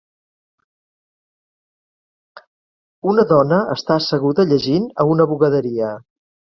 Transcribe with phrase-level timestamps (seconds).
[3.13, 5.97] Una dona està asseguda llegint a una bugaderia.